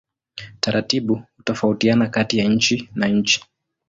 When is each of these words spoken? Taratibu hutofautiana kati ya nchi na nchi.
Taratibu 0.59 1.21
hutofautiana 1.37 2.07
kati 2.09 2.37
ya 2.37 2.45
nchi 2.47 2.89
na 2.95 3.07
nchi. 3.07 3.43